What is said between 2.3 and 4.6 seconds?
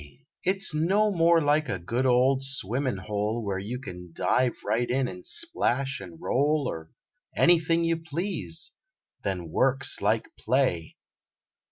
swimmin hole Where you can dive